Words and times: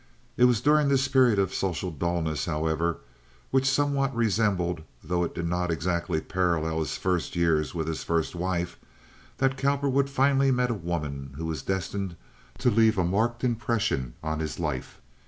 It 0.35 0.45
was 0.45 0.61
during 0.61 0.87
this 0.89 1.07
period 1.07 1.37
of 1.37 1.53
social 1.53 1.91
dullness, 1.91 2.45
however, 2.45 2.97
which 3.51 3.69
somewhat 3.69 4.15
resembled, 4.15 4.81
though 5.03 5.23
it 5.23 5.35
did 5.35 5.47
not 5.47 5.69
exactly 5.69 6.19
parallel 6.19 6.79
his 6.79 6.97
first 6.97 7.35
years 7.35 7.75
with 7.75 7.87
his 7.87 8.03
first 8.03 8.33
wife, 8.33 8.79
that 9.37 9.57
Cowperwood 9.57 10.09
finally 10.09 10.49
met 10.49 10.71
a 10.71 10.73
woman 10.73 11.33
who 11.37 11.45
was 11.45 11.61
destined 11.61 12.15
to 12.57 12.71
leave 12.71 12.97
a 12.97 13.03
marked 13.05 13.43
impression 13.43 14.15
on 14.23 14.39
his 14.39 14.57
life. 14.59 14.99